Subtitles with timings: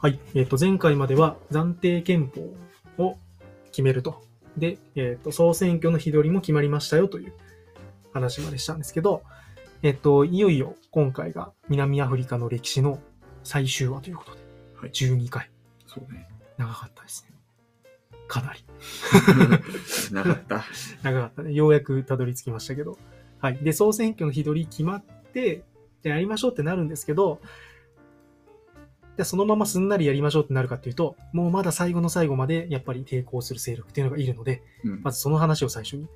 [0.00, 0.20] はい。
[0.34, 3.18] えっ、と、前回までは暫定憲法を
[3.72, 4.22] 決めると。
[4.56, 7.32] で、えっ、と、総選挙の日取りも決まりましたよという
[8.12, 9.24] 話までしたんですけど、
[9.82, 13.00] えっ、と、いよいよ今回が南アフリカの歴史の
[13.42, 14.38] 最終話ということで、
[14.76, 15.50] はい12回。
[15.86, 16.28] そうね。
[16.58, 17.34] 長かったですね。
[18.28, 18.64] かなり。
[20.14, 20.64] なかった。
[21.02, 21.52] 長かったね。
[21.54, 22.98] ようやくたどり着きましたけど。
[23.40, 23.56] はい。
[23.56, 25.02] で、総選挙の日取り決まっ
[25.32, 25.64] て、
[26.04, 27.40] じゃあやりましょうってなるんですけど、
[29.18, 36.06] じゃあそのまますんなりやりましょうってなるかっていうと、もうまだ最後の最後までやっぱり抵抗する勢力っていうのがいるので、うんまずその話を最初に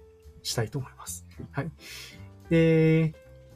[0.44, 1.26] したいと思います。
[1.50, 1.70] はい。
[2.48, 3.12] で、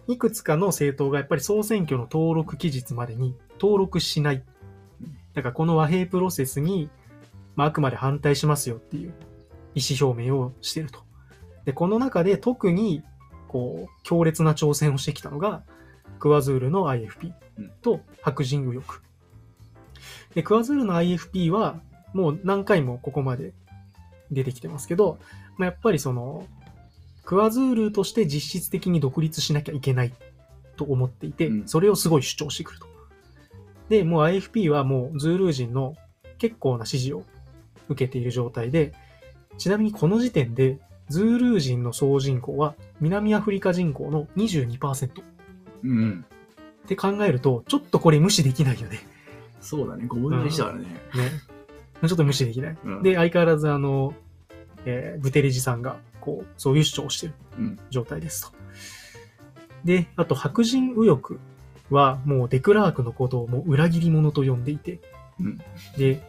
[0.08, 4.42] いくつかの政党がやっぱり総選挙の登録期日までに登録しない。
[5.34, 6.90] だからこの和平プロセスに、
[7.54, 9.14] まあ、あくまで反対しますよっていう
[9.76, 11.04] 意思表明をしていると。
[11.64, 13.04] で、この中で特に、
[13.46, 15.62] こう、強烈な挑戦をしてきたのが、
[16.18, 17.32] クワズールの IFP
[17.80, 19.05] と白人右翼。
[20.36, 21.80] で、クワズールの IFP は、
[22.12, 23.54] もう何回もここまで
[24.30, 25.18] 出てきてますけど、
[25.56, 26.46] まあ、やっぱりその、
[27.24, 30.12] クワズールとして実質的に独立しなきゃいけない
[30.76, 32.86] と思っていて、うんそれをすごい主張してくると。
[33.88, 35.96] で、もう IFP はもうズールー人の
[36.36, 37.24] 結構な支持を
[37.88, 38.92] 受けている状態で、
[39.56, 40.78] ちなみにこの時点で、
[41.08, 45.24] ズールー人の総人口は南アフリカ人口の22%っ
[45.82, 46.26] うん。
[46.86, 48.98] て考えると、ちょっとこれ無視できないよね。
[49.66, 50.06] そうだね。
[50.06, 50.84] 5分の1だからね。
[50.84, 52.08] ね。
[52.08, 52.78] ちょっと無視できない。
[52.84, 54.14] うんで、相変わらずあの、
[54.84, 57.78] えーブテレジさんが、こう、そういう主張をしているうん。
[57.90, 58.56] 状態ですと。
[59.84, 61.34] で、あと白人右翼
[61.90, 65.00] はもうデクラークのことをもう裏切り者と呼んでいて、
[65.40, 65.58] うん。
[65.96, 66.22] で、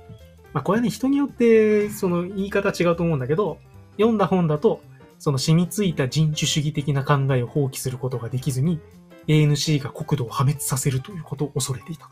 [0.54, 3.60] まあこれはね、人によってその言い方違うと思うんだけど、
[3.98, 4.82] 読んだ本だと、
[5.20, 8.80] その染みついた人種主義的な考えを放棄することができずに、
[9.28, 12.10] ANC が国土を破滅させるということを恐れていた。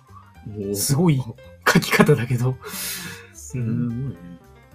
[0.73, 1.21] すごい
[1.67, 2.55] 書き方だけど、
[3.33, 4.15] すごいね。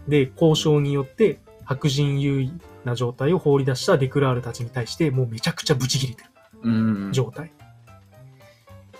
[0.09, 2.53] で、交渉によって白人優位
[2.85, 6.31] な状態を放り出したデクラールたちに対してもうめちゃくちゃブチ切れてる。
[6.63, 6.71] う
[7.09, 7.13] ん。
[7.13, 7.53] 状態。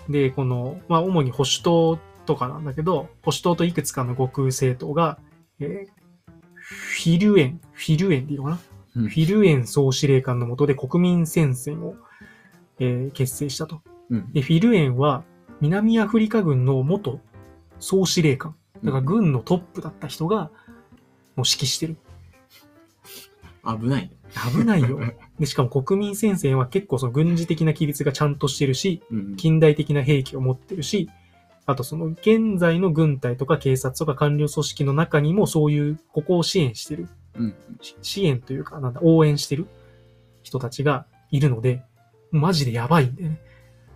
[0.09, 5.19] で、この、まあ、主に保守党とかなんだけど、保守党といくつかの極右政党が、
[5.59, 6.01] えー
[6.63, 8.59] フィルエン、フィルエンでいいのかな、
[8.95, 11.95] うんフィルエン総司令官の下で国民戦線を、
[12.79, 13.81] えー結成したと。
[14.09, 14.31] うん。
[14.31, 15.23] で、フィルエンは
[15.61, 17.19] 南アフリカ軍の元
[17.79, 18.55] 総司令官。
[18.83, 20.51] だから軍のトップだった人が、もう
[21.37, 21.97] 指揮してる。
[23.63, 24.11] 危ないね。
[24.51, 24.99] 危ないよ。
[25.39, 29.35] で、しかも国民戦線は結構その軍事的な規律がちゃんとしてるし、うん。
[29.35, 31.09] 近代的な兵器を持ってるし、
[31.67, 37.55] あとその現在の軍隊とか警察とか官僚組織の中にもそういう、ここを支援してる、うん。
[37.81, 39.67] し支援というか、なんだ、応援してる
[40.41, 41.83] 人たちがいるので、
[42.31, 43.50] マジでやばいんだよね。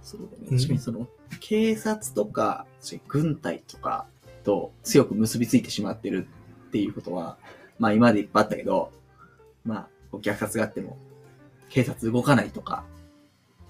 [0.06, 0.48] そうだね。
[0.52, 1.08] うん確かにその、
[1.40, 2.66] 警察とか、
[3.08, 4.06] 軍隊とか
[4.44, 6.28] と強く結びついてしまってる
[6.68, 7.38] っていうことは、
[7.80, 8.92] まあ今までいっぱいあったけど、
[9.66, 10.98] まあ、虐殺があっても、
[11.70, 12.86] 警察動かないとか、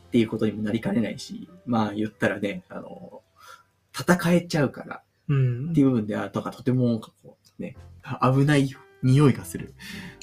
[0.07, 3.21] っていうことにもなりかねないし、まあ言ったらね、あの、
[3.97, 5.79] 戦えちゃうからうんって。
[5.79, 7.77] いう部分では、とかとても、こうね、
[8.21, 8.69] 危ない
[9.01, 9.73] 匂いがする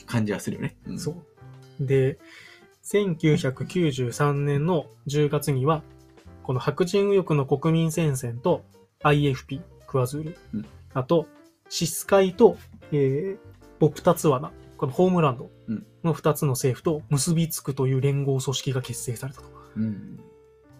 [0.06, 0.76] 感じはするよね。
[0.86, 1.12] うんそ
[1.80, 1.86] う。
[1.86, 2.18] で、
[2.84, 5.82] 1993年の10月には、
[6.42, 8.64] この白人右翼の国民戦線と
[9.02, 11.26] IFP、クワズール、うんあと、
[11.68, 12.58] シスカイと、
[12.92, 13.38] えー、
[13.78, 15.50] ボプタツワナ、このホームランド
[16.04, 19.48] の2つの政府と結びつくという連合組織が結成されたと。
[19.76, 20.20] うん。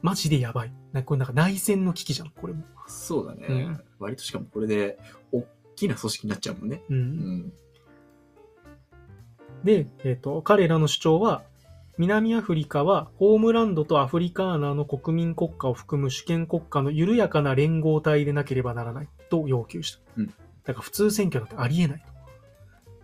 [0.02, 0.72] マジでやばい。
[0.92, 2.64] なこれなんか内戦の危機じゃん、これも。
[2.86, 3.46] そうだね。
[3.48, 4.98] うん割としかもこれで、
[5.30, 5.46] 大
[5.76, 6.82] きな組織になっちゃうもんね。
[6.90, 6.94] う。
[6.94, 7.52] うんん。
[9.64, 11.44] で、えっ、と、彼らの主張は、
[12.02, 20.00] 南アフリカはホームランドとアフリカーナの国民国家を含む主権国家の緩やかな連合体でなければならないと要求した。
[20.16, 22.04] うんだから普通選挙なんてありえない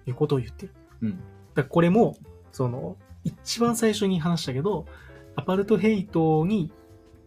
[0.05, 0.75] ということを言ってる。
[1.03, 1.11] うん。
[1.11, 1.23] だか
[1.63, 2.17] らこれも、
[2.53, 4.87] その、一番最初に話したけど、
[5.37, 6.73] アパルトヘイトに、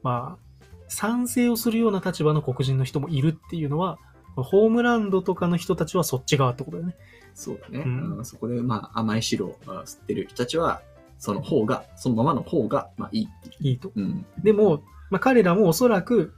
[0.04, 3.98] まあ、賛成をするような立場の黒人の人もいるっていうのは、
[4.36, 6.96] ホームランドとかの人たちはそっち側ってことだよね。
[7.34, 7.84] そうだね。
[7.86, 10.82] うんうんそこで、まあ、甘い汁をあ吸ってる人たちは、
[11.22, 13.68] その方が、そのままの方が、まあ、いいっていう。
[13.70, 13.92] いいと。
[13.96, 14.26] うん。
[14.44, 16.34] でも、まあ、彼らもおそらく、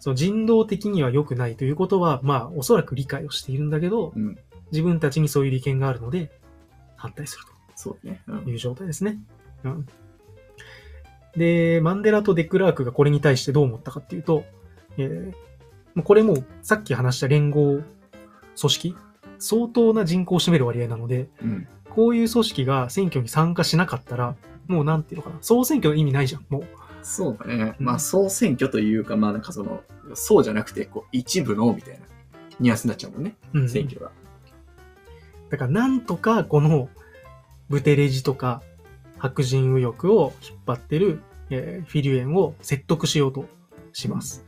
[0.00, 4.38] その人道的には良くないということは、まあ、おそらく理解をしているんだけど、うん。
[4.72, 6.30] 自分たちにそういう利権があるので、
[6.96, 7.44] 反対する
[7.76, 8.20] そうね。
[8.26, 8.32] う。
[8.42, 9.18] というん状態ですね。
[9.64, 9.86] うん。
[11.36, 14.44] で、マンデラとデクラークがこれに対してどう思ったかっていうと、
[14.98, 15.32] えー
[15.94, 17.82] もうこれもうさっき話した連合
[18.58, 18.96] 組織、
[19.38, 21.68] 相当な人口を占める割合なので、うん。
[21.94, 24.34] こういう組織が選挙に参加しなかったら、
[24.66, 26.64] もうなんていうのかな、総選挙の意味ないじゃん、もう。
[27.02, 27.74] そうだね。
[27.78, 29.82] うんまあ、総選挙というか、まあなんかその、
[30.14, 32.06] そうじゃなくて、こう、一部の、みたいな、
[32.60, 34.10] ニュアンスになっちゃうもんね、うん選挙が。
[35.50, 36.88] だからなんとかこの
[37.68, 38.62] ブテレジとか
[39.18, 43.44] 白人右翼を引っ張ってる、えーフィリュエンを説得しようと
[43.92, 44.46] します。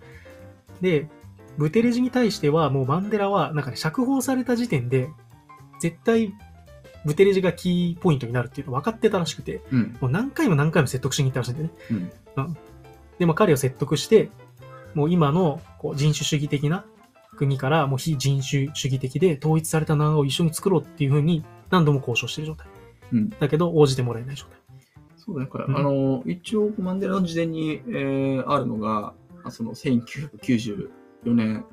[0.80, 1.08] で、
[1.58, 5.10] ブテレジに対してはもうマンデラはなんかね、釈放された時点で
[5.80, 6.32] 絶対
[7.04, 9.96] ブテレジがキーポイントになるっていうの分かってたらしくて、うん。
[10.00, 12.12] もう何回も何回も説得しに行ったらしいんだよね。
[12.36, 12.56] うん。
[13.18, 14.30] でも彼を説得して、
[14.94, 16.84] もう今のこう人種主義的な
[17.36, 22.66] 国からもう非人種主義的で統一された南アを一緒に作ろうっていうふうに何度も交渉してる状態。
[23.12, 23.30] うん。
[23.30, 24.58] だけど応じてもらえない状態。
[25.24, 25.46] そうだね。
[25.46, 30.88] これ、うんあの、一応、マンデラの事前に、えーあるのが、あその、1994
[31.24, 31.64] 年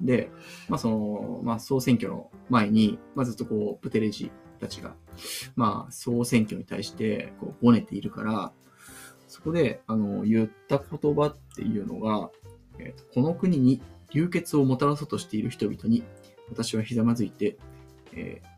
[0.00, 0.30] で、
[0.68, 4.32] まあ、その、まあ、総選挙の前に、まあ、ずっとこう、ブテレジ
[4.62, 4.94] たちが、
[5.56, 8.52] まあ、総選挙に対して、こう、ごねているから、
[9.28, 12.30] そこで、あの、言った言葉っていうのが、
[12.78, 16.04] えーとこの国に流血をもたらそうとしている人々に、
[16.48, 17.56] 私はひざまずいて、
[18.14, 18.52] えー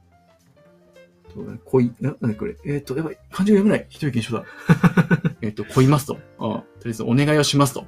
[1.35, 3.87] と恋、な、なにこれ、えっ、と、やばい、漢字が読めない。
[3.89, 4.45] 一人一緒だ。
[5.43, 6.19] えっと、恋ますと。
[6.39, 7.87] あとりあえずお願いをしますと。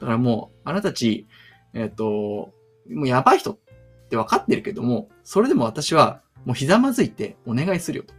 [0.00, 1.26] だからもう、あなたたち、
[1.72, 2.52] えっ、と、
[2.90, 3.58] もうやばい人っ
[4.08, 8.14] て分かってるけども、それでも私は、もうひざまずいてお願いするよと。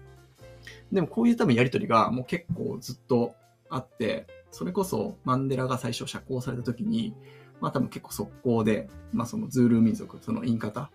[0.91, 3.35] でもこういう多分やりとりがもう結構ずっと
[3.69, 7.13] あって、それこそマンデラが最初釈放された時に、
[7.61, 10.91] まあ多分結構速攻で、まあそのズールー民族、そのインカタ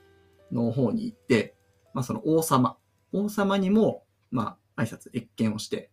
[0.53, 1.55] の方に行って、
[1.94, 2.77] まあその王様、
[3.12, 5.91] 王様にも、まあ挨拶、謁見をして、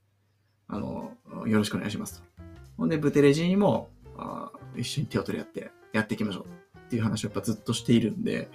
[0.68, 1.12] あの、
[1.46, 2.44] よろしくお願いしますと。
[2.78, 6.46] ほんで、ブテレジにも、あ一緒に手を取り合ってやっていきましょう
[6.80, 8.50] っていう話をやっぱずっとしているんで、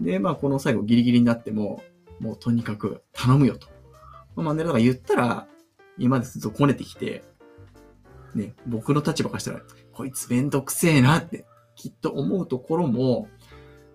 [0.00, 1.82] で、まあこの最後ギリギリになっても、
[2.20, 3.68] もうとにかく頼むよと。
[4.36, 5.46] まあマンデラが言ったら、
[5.98, 7.24] 今までずっとこねてきて、
[8.34, 9.60] ね、僕の立場からしたら、
[9.92, 13.28] こいつめんどくせえなって、きっと思うところも、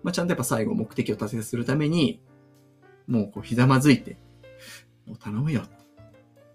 [0.02, 2.20] まあちゃんとやっぱ最後目的を達成するために、
[3.06, 4.18] もうこうひざまずいて、
[5.06, 5.76] もう頼むよって。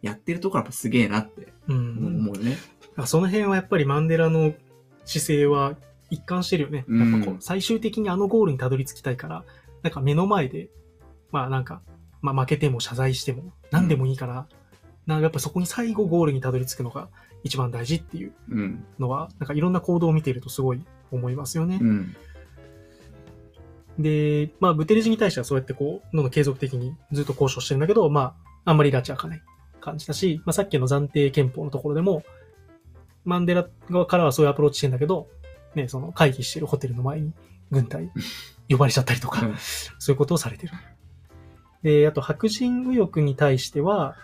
[0.02, 1.98] やってるところはやっぱすげえなってうん。
[2.20, 2.58] 思うよね。
[2.96, 4.54] あその辺はやっぱりマンデラの
[5.06, 5.76] 姿勢は
[6.10, 6.86] 一貫してるよね。
[6.88, 9.46] うんやっぱこう最終的にあのゴールにたどり着きたいから、
[9.84, 10.70] なんか目の前で、
[11.32, 11.82] まあなんか、
[12.22, 14.48] まあ負けても謝罪しても何でもいいから、
[15.06, 17.10] なんかやっぱそこに最後ゴールにたどり着くのが
[17.44, 18.86] 一番大事っていううん。
[19.00, 21.80] のは、なんかいろんな行動を見ているとすごい思いますよね。
[21.82, 22.16] うん。
[24.00, 28.36] で、まあ、ブテレジに対してはそうやってこう、どんどん継続的にずっと交渉してるんだけど、ま
[28.66, 29.42] あ、あんまり拉致開かない
[29.80, 32.24] 感じだし、まあ、さっきの暫定憲法のところでも、
[33.26, 35.28] マンデラ側からはそういうアプローチしてんだけど、
[35.76, 37.34] ね、その会議してるホテルの前に
[37.70, 38.12] 軍隊
[38.70, 40.74] 呼ばれちゃったりとか、うんそういうことをされてる。
[41.84, 44.16] で、あと白人右翼に対しては、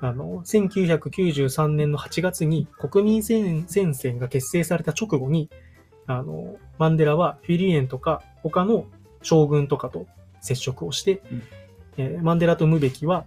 [0.00, 5.48] あの、1993年の8月に国民戦戦線が結成された直後に、
[6.06, 8.86] あの、マンデラはフィリエンとか他の
[9.22, 10.06] 将軍とかと
[10.40, 11.42] 接触をして、うん。
[11.98, 13.26] えーマンデラとムベキは、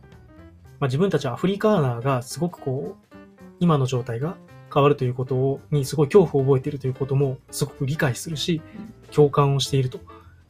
[0.80, 3.16] まあ、自分たちはアフリカーナーがすごくこう、
[3.60, 4.36] 今の状態が
[4.74, 8.62] 変わるということをにすごい恐怖を覚えているということもすごく理解するし、
[9.12, 10.00] 共感をしていると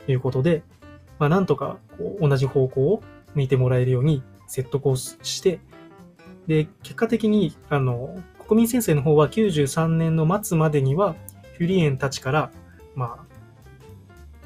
[0.07, 0.63] いうことで、
[1.19, 3.04] まあ、なんとかこう同じ方向を
[3.35, 5.59] 向いてもらえるように説得をして、
[6.47, 8.17] で、結果的に、あの、
[8.47, 11.15] 国民先生の方は93年の末までには、
[11.57, 12.51] フュリエンたちから、
[12.95, 13.25] ま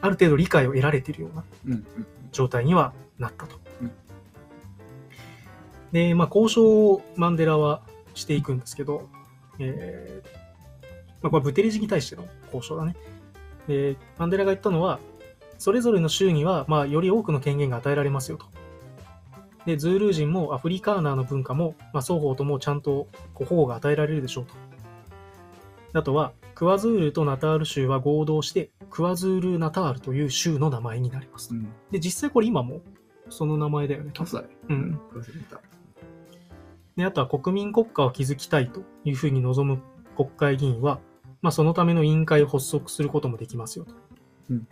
[0.02, 1.74] あ、ある程度理解を得られているようなうん。
[1.74, 1.86] うん。
[2.32, 3.92] 状態にはなったとうん。
[5.92, 7.82] で、まあ、交渉をマンデラは
[8.14, 9.10] していくんですけど、
[9.60, 10.40] えー
[11.22, 12.96] まあ、これブテレジに対しての交渉だね。
[13.68, 15.00] で、マンデラが言ったのは、
[15.58, 18.46] それぞれの州には、まあ、より多くの権限が与えられますよと。
[19.70, 24.56] で、ズールー人もアフリカーナーの文化も、まあ、双方ともちゃんとこう保護が与えられるでしょうと。
[25.94, 31.58] あとは、クワズールとナタール州は合同して、クワズール・ナタールという州の名前になりますう。
[31.58, 31.72] ん。
[31.92, 32.82] で、実際これ今も
[33.30, 34.12] その名前だよね。
[34.70, 35.00] うん。
[36.96, 39.84] で、あとは国民国家を築きたいというふうに望む
[40.18, 41.00] 国会議員は、
[41.44, 43.94] まあそのための委員会を発足することもできますよと。
[44.50, 44.68] うん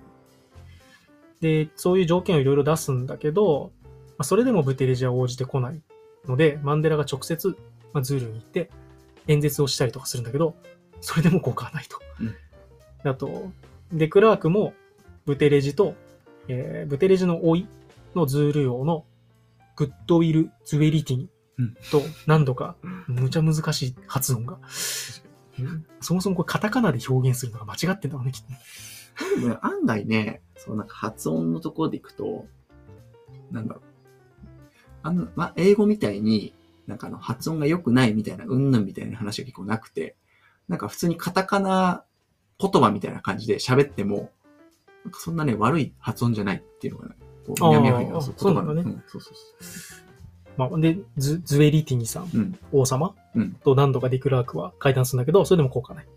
[1.42, 3.76] で、そういう条件をいろいろ出すんだけど、ま
[4.20, 5.82] あ、それでもブテレジは応じてこない
[6.26, 7.58] ので、マンデラが直接、
[7.94, 8.70] まあ、ズールに行って
[9.28, 10.56] 演説をしたりとかするんだけど、
[11.02, 12.00] それでも効果はないと。
[12.20, 12.36] うん
[13.04, 13.52] あと、
[13.94, 14.74] デクラークも
[15.26, 15.96] ブテレジと、
[16.48, 17.68] えーブテレジの甥
[18.16, 19.06] のズール王の
[19.76, 22.76] グッドウィル・ズウェリティニうんと何度か、
[23.08, 24.58] むちゃ難しい発音が。
[25.60, 32.46] うんそもそもこれカタカナで表現するのが間違ってんだろうね、きっと案外ね、そのなんか発音のところでいくと、
[33.52, 33.87] なんだろう。
[35.08, 36.54] あの、まあ、英語みたいに、
[36.86, 40.16] なんかあの、発音が良くないみたいな、うんぬんみたいな話が結構なくて、
[40.68, 42.04] なんか普通にカタカナ
[42.60, 44.32] 言葉みたいな感じで喋っても、
[45.04, 49.32] なんかそんなね、悪い発音じゃないっていうのがね、こう南アフリカのあそうそうなんそうそうそ
[49.96, 50.00] う。
[50.58, 52.60] まあ、で、ズズエリティニさん、うん。
[52.72, 56.08] 王様うんと何度かデクラークは会談するんだけど、それでも効果ない。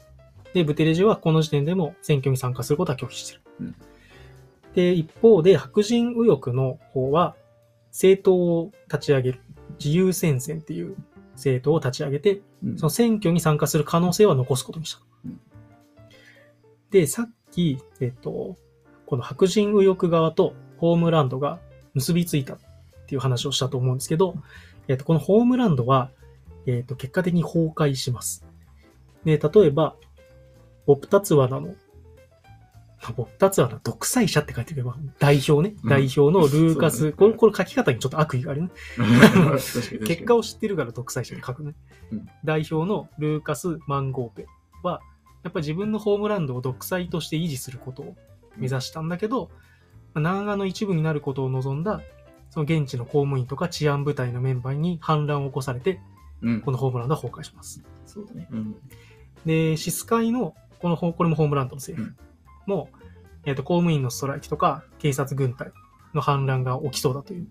[0.55, 3.41] で、ブテレジはこの時点でも選挙に参加することは拒否してる。
[3.61, 3.75] うん
[4.75, 7.35] で、一方で白人右翼の方は
[7.91, 9.41] 政党を立ち上げる。
[9.83, 10.97] 自由戦線っていう
[11.35, 15.01] 政党を立ち上げて、うんその選挙に参加する可能性は残すことにした。
[15.25, 15.41] うん
[16.91, 18.57] で、さっき、えっと、
[19.07, 21.61] この白人右翼側とホームランドが
[21.95, 22.59] 結びついたっ
[23.07, 24.35] ていう話をしたと思うんですけど、
[24.89, 26.11] えっと、このホームランドは、
[26.67, 28.45] えっと、結果的に崩壊します。
[29.25, 29.95] で、例えば、
[30.87, 31.75] ボプタツワナの、
[33.03, 38.71] あボプタツワナ独裁者って書いてるけど、代表ね、うん代表のルーカス、そうだねこれ、これ書き方にちょっと悪意があるね。
[40.07, 41.75] 結果を、を知ってるから独裁者で書くね。
[42.13, 44.47] うん代表のルーカス・マンゴーペ
[44.83, 45.01] は、
[45.43, 48.17] やっぱり自分のホームランドを独裁として維持することを
[48.57, 49.51] 目指したんだけど、
[50.13, 52.03] まあ南岸の一部になることを望んだ、
[52.51, 56.01] その現地の公務員とか治安部隊のメンバーに反乱を起こされて、
[56.43, 56.71] うんこ。
[56.71, 57.83] のホームランドは崩壊します。
[58.07, 58.49] そうだね。
[58.51, 58.77] うん。
[59.47, 62.30] で、シスカイの、このホ、これもホームランドの政府
[62.71, 62.89] も、
[63.45, 65.73] えっ、と、公務員のストライキとか、警察軍隊
[66.15, 67.47] の反乱が起きそうだという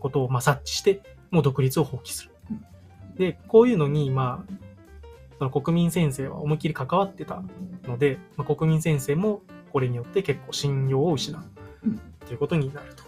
[0.00, 3.14] ことを、まあ、察知して、もう独立を放棄するうん。
[3.16, 4.52] で、こういうのに、まあ、
[5.38, 7.42] その国民先生は思いっきり関わってた
[7.84, 11.42] ので、まあ、国民先生もこれによって結構信用を失う
[11.84, 13.02] うんということになると。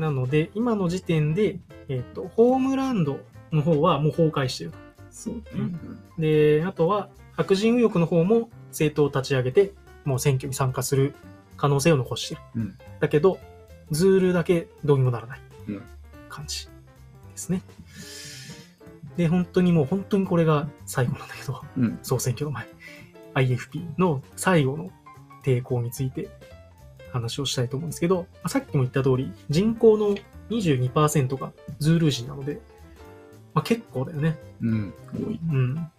[0.00, 1.58] なので、今の時点で、
[1.88, 3.20] えっ、と、ホームランド
[3.52, 4.78] の方はもう崩壊していると。
[5.10, 5.72] そうだね。
[6.18, 9.72] で、あとは、白人右翼の方も政党を立ち上げて、
[10.04, 11.14] もう選挙に参加する
[11.56, 12.42] 可能性を残している。
[12.56, 13.38] うんだけど、
[13.90, 15.82] ズールだけどうにもならないうん
[16.28, 16.70] 感じで
[17.34, 17.62] すね。
[19.16, 21.98] で、本当にもう本当にこれが最後なんだけど、うん。
[22.02, 22.66] 総選挙の前、
[23.34, 24.90] IFP の最後の
[25.44, 26.28] 抵抗について
[27.10, 30.14] 話をしたいと思うんですけど、まあさっきも言った通り、人口の
[30.50, 32.60] 22%がズールー人なので、
[33.54, 34.38] まあ、結構だよね。
[34.60, 34.94] うん。
[35.12, 35.40] 多い。
[35.50, 35.90] うん。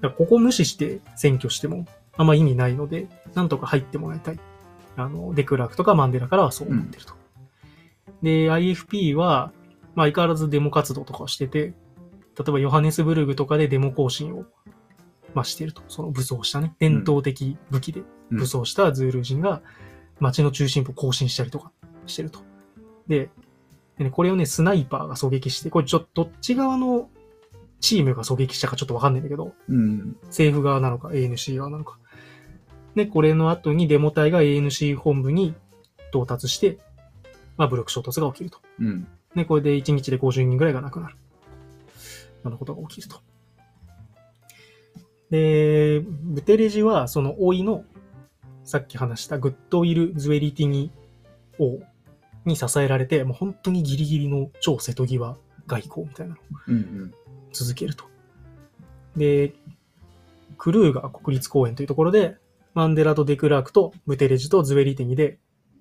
[0.00, 4.40] だここ無視して選挙してもあんま意味ないので、なんとか入ってもらいたい。
[4.96, 7.14] あの、デクラークとかマンデラからはそう思ってると。
[8.22, 9.52] で、IFP は、
[9.94, 11.74] まあ相変わらずデモ活動とかをしてて、
[12.38, 14.44] 例えばヨハネスブルグとかでデモ行進を、
[15.34, 15.82] まあしてると。
[15.88, 19.62] その武装したね、伝統的武器で武装したズールー人が
[20.18, 21.72] 街の中心部を行進したりとか
[22.06, 22.40] してると。
[23.06, 23.30] で、
[23.96, 27.08] でね、これをね、スナイパーが狙撃して、これちょっとどっち側の
[27.80, 30.16] チームが狙撃したかちょっとわかんないんだけど、うん。
[30.26, 31.98] 政府側なのか ANC 側なのか。
[32.94, 35.54] で、これの後にデモ隊が ANC 本部に
[36.10, 36.78] 到達して、
[37.56, 38.58] まあ、武力衝突が起きると。
[38.78, 39.08] うん。
[39.34, 41.16] で、これで1日で50人ぐらいが亡くなる。
[42.44, 43.20] なることが起きると。
[45.30, 47.84] で、ブテレジは、その老いの、
[48.64, 50.90] さっき話したグッドウィル・ズエリティニ
[51.58, 51.78] 王
[52.44, 57.14] に支えられて、もう本当にギリギリの超瀬戸際外交みたいなのをうん。
[57.52, 58.04] 続けると。
[59.16, 59.52] で、
[60.58, 62.36] クルーガー国立公園というところで、
[62.74, 65.38] マンデラとデクラークとブテレジとズベリテニで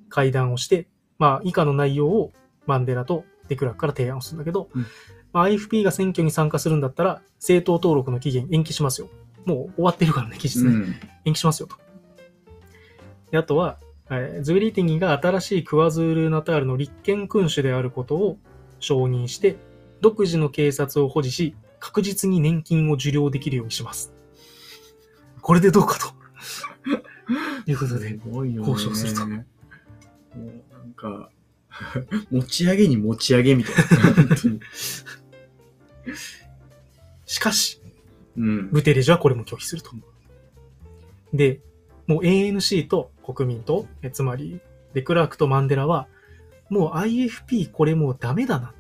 [0.10, 2.32] 会談をして、まあ以下の内容を
[2.66, 4.86] マンデラとデクラークから提案をするんだけど、うん
[5.34, 9.10] まあ、IFP が選挙に参加するんだったら、政党登録の期限延期しますよ。
[9.46, 10.70] もう終わってるからね、期日ね。
[10.70, 10.96] うん。
[11.26, 11.76] 延期しますよと。
[13.32, 13.78] で、あとは、
[14.10, 18.38] えーズベリティニが新しいクワズール・ナタールの立憲君主であることを
[18.80, 19.58] 承認して、
[20.02, 24.14] 独自の警察を保持し、確実に年金を受領できるようにします。
[25.42, 26.20] これでどうかと。
[27.66, 28.20] いうことで。
[28.26, 29.40] 交渉するともう
[30.72, 31.30] なんか、
[32.32, 33.84] 持ち上げに持ち上げみたいな。
[37.26, 37.82] しかし、
[38.38, 38.70] うん。
[38.72, 39.92] ブテレジはこれも拒否すると。
[41.34, 41.62] で、
[42.08, 44.60] もう ANC と国民と、えつまり
[44.94, 46.08] デクラークとマンデラは、
[46.70, 48.74] もう IFP これもうダメだな。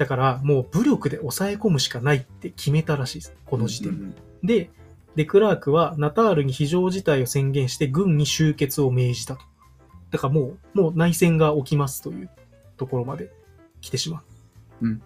[0.00, 3.34] だからもう武力で抑え込むしかないって決めたらしいです。
[3.44, 4.16] この時点で。
[4.42, 4.70] で、
[5.14, 9.42] デクラークはナタールに非常事態を宣言して軍に集結を命じたと。
[10.10, 12.30] だからもう、もう内戦が起きますという
[12.78, 13.30] ところまで
[13.82, 14.22] 来てしま
[14.80, 14.86] う。
[14.86, 15.02] うん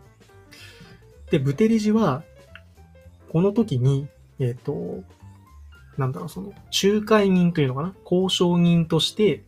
[1.33, 2.23] で、ブテレジは、
[3.33, 4.07] この時に、
[4.39, 5.03] えっ、と、
[5.97, 6.53] なんだろう、その、
[6.85, 7.95] 仲介人というのかな？
[8.05, 9.43] 交渉人として、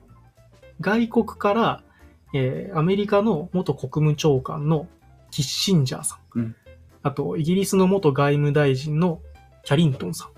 [0.80, 1.82] 外国から、
[2.34, 4.88] えーアメリカの元国務長官の
[5.36, 6.56] キッシンジャーさん、うん。
[7.02, 9.20] あと、イギリスの元外務大臣の
[9.64, 10.28] キャリントンさん。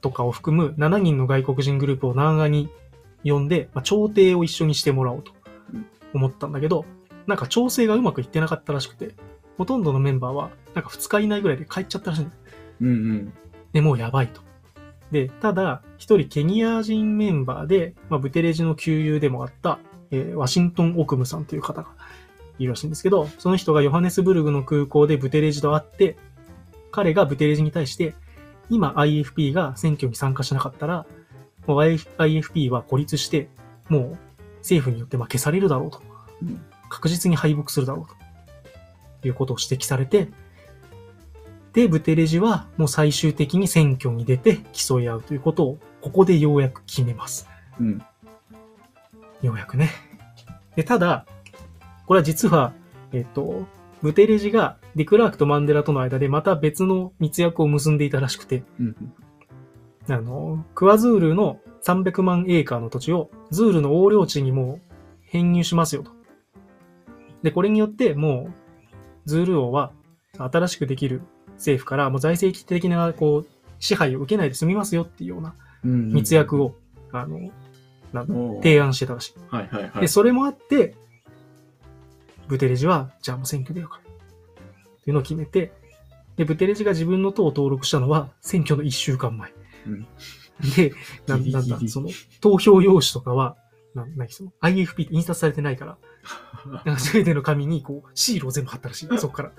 [0.00, 2.68] とかを含む7人の外国人グループを南アに
[3.24, 5.32] 呼んで、まあ、調停を一緒にしてもらおうと
[5.74, 5.86] うん。
[6.14, 6.84] 思ったんだけど、
[7.26, 9.16] なんか調整がうまくいってなかったらしくて、
[9.56, 12.22] ほとんどのメンバーは、なんか2日以内ぐらいで帰っちゃったらしい。
[12.22, 12.36] んだよ
[12.82, 13.32] うんうん。
[13.72, 14.40] で、もうやばいと。
[15.10, 19.80] で、ただ、一人ケニア人メンバーで、まあ、ブテレジの旧友でもあった、
[20.12, 21.88] えーワシントン・オクムさんという方が
[22.58, 26.16] いるらしいんですけど、その人がヨハネスブルグの空港でブテレジと会って、
[26.90, 28.14] 彼がブテレジに対して、
[28.70, 31.06] 今 IFP が選挙に参加しなかったら、
[31.66, 33.48] もう IF IFP は孤立して、
[33.88, 34.18] もう
[34.58, 36.00] 政府によってまあ消されるだろうと。
[36.42, 38.06] うん確実に敗北するだろう
[39.22, 39.26] と。
[39.26, 40.28] いうことを指摘されて、
[41.72, 47.48] で、ブテレジはもう最終的に選挙に出て競い合うということを、ここでようやく決めます。
[47.80, 48.02] うん。
[49.42, 49.90] ようやくね。
[50.76, 51.26] で、ただ、
[52.08, 52.72] これは実は、
[53.12, 53.66] えっと、
[54.00, 58.96] ブテレジがデクラークとマンデラとの間でまた別の密約を結んでいたらしくて、うん。
[60.08, 66.10] あの、クワズールの300万エーカーの土地をズールの横領地にもう編入しますよと。
[67.42, 68.52] で、これによってもう、
[69.26, 69.92] ズール王は
[70.38, 71.20] 新しくできる
[71.56, 73.46] 政府からもう財政的なこう
[73.80, 76.08] 支配を受けないで済みますよっていうようなうん。
[76.14, 76.74] 密約を、
[77.12, 77.38] あの、
[78.14, 79.34] なんだおー提案してたらしい。
[79.50, 80.00] はいはいはい。
[80.00, 80.94] で、それもあって、
[82.48, 84.00] ブテレジは、じゃあもう選挙出ようか。
[84.00, 85.72] っていうのを決めて、
[86.36, 89.52] で、ブテレジが自分の党を登録したのは、選挙の1週間前。
[89.86, 90.06] うん
[90.76, 90.92] で、
[91.26, 92.08] ななんだ、その、
[92.40, 93.56] 投票用紙とかは、
[93.94, 95.98] なんなんかその、IFP って印刷されてないから、
[96.84, 99.08] なんか全ての紙に、こう、シールを全部貼ったらしい。
[99.18, 99.52] そこから。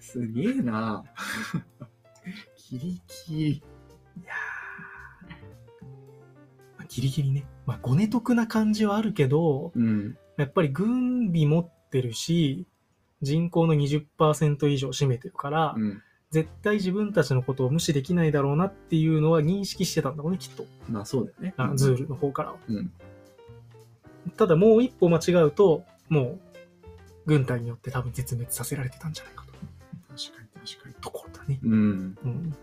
[0.00, 1.04] すげえな
[2.70, 3.50] ギリギリ。
[3.50, 3.62] い
[4.24, 5.36] やー
[6.78, 7.46] まあギリギリね。
[7.66, 10.16] まあ、ごね得な感じはあるけど、うん。
[10.36, 12.66] やっぱり軍備持ってるし、
[13.22, 16.02] 人口の20%以上占めてるから、うん。
[16.30, 20.64] 絶対自分たちのことを無視できないだろうなっていうのは認識してたんだろうね、きっと。
[20.88, 21.54] まあそうだよね。
[21.56, 22.56] あズールの方からは。
[22.68, 22.92] うん。
[24.36, 26.40] ただもう一歩間違うと、もう、
[27.26, 29.52] 軍隊によって多分絶滅させられてたんじゃないかと。
[29.52, 30.94] 確かに確かに。
[31.00, 31.58] ところだね。
[31.62, 32.18] うん。
[32.24, 32.54] うん。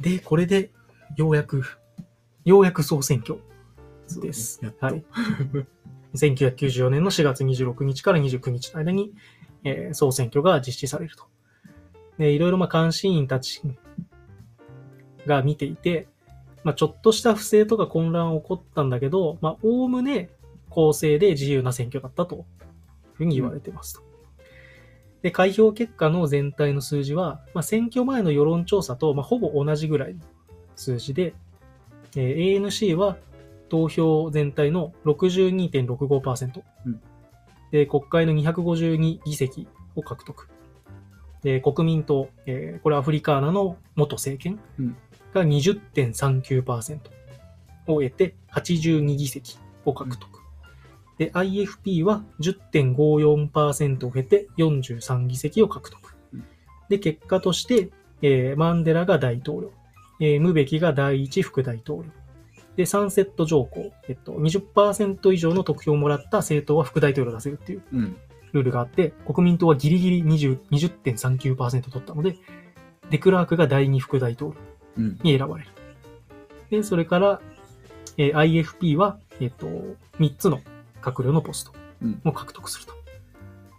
[0.00, 0.70] で、これで、
[1.16, 1.62] ようやく、
[2.44, 3.38] ようやく総選挙
[4.20, 4.60] です。
[4.62, 4.86] やっと。
[4.86, 5.04] はい。
[6.14, 9.12] 1994年の4月26日から29日の間に、
[9.64, 11.24] えー総選挙が実施されると。
[12.18, 13.62] で、いろいろまあ監視員たち
[15.26, 16.08] が見ていて、
[16.64, 20.30] まあちょっとした不正とか混乱は起こったんだけど、まあおおむね
[20.68, 22.44] 公正で自由な選挙だったという
[23.14, 24.02] ふうに言われてますと。
[25.22, 30.20] で、開票結果の全体の数字は、まあ選挙前の世論調査とまあほぼ同じぐらいの
[30.76, 31.34] 数字で、
[32.16, 33.16] えー ANC は
[33.70, 36.62] 投票全体の62.65%。
[36.86, 37.00] うん
[37.70, 40.48] で、国会の252議席を獲得。
[41.42, 44.96] で、国民党、えーこれアフリカーナの元政権うん
[45.32, 46.98] が20.39%
[47.86, 50.40] を得て82議席を獲得。
[51.18, 56.44] で、IFP は10.54%を経て43議席を獲得うん。
[56.88, 57.90] で、結果として、
[58.22, 59.72] えーマンデラが大統領、
[60.20, 62.10] えームベキが第一副大統領。
[62.80, 68.16] で、サンセット条項、えっと、20%以上の得票をもらった政党は副大統領を出せるっていううん。
[68.54, 72.36] ルールがあって、国民党はギリギリ20 20.39%取ったので、
[73.10, 74.56] デクラークが第二副大統領
[74.96, 75.18] うん。
[75.22, 75.70] に選ばれる。
[76.70, 77.42] で、それから、
[78.16, 79.66] えー IFP は、えっと、
[80.18, 80.62] 3つの
[81.02, 82.94] 閣僚のポストうんを獲得すると。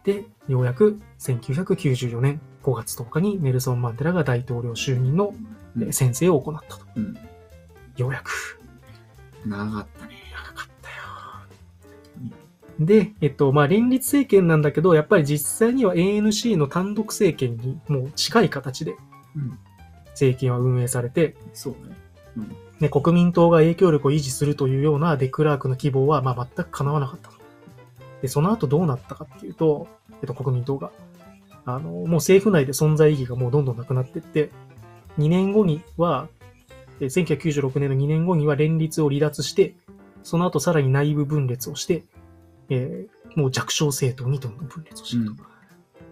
[0.04, 5.34] で、ようやく1994年5月10日にネルソン・マンデラが大統領就任の
[5.78, 6.86] えー宣誓を行ったと。
[6.96, 7.18] うん。
[7.98, 8.61] ようやく。
[9.45, 10.15] 長かったね。
[10.34, 10.95] 長かったよ。
[12.80, 18.95] で、えっと、まあ、連立政権なんだけど、やっぱり実際には ANC の単独政権にもう近い形で
[19.36, 19.58] うん。
[20.12, 21.95] 政権は運営されて、そうね。
[22.80, 27.36] ね、国民党が影響力を維持するというようなデクラークの希望は、まあ、全く叶わなかったと。
[28.23, 29.88] で、その後どうなったかっていうと、
[30.21, 30.91] えっと、国民党が、
[31.65, 34.49] あの、もう政府内で存在意義がもうどんどんなくなっていって、
[35.19, 36.27] 2年後には、
[37.02, 39.76] え1996年の2年後には連立を離脱して、
[40.24, 42.06] その後さらに内部分裂をして、
[42.70, 45.44] えーもう弱小政党にどんどん分裂をしていくと。